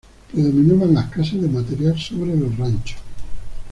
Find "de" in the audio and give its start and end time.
1.43-1.47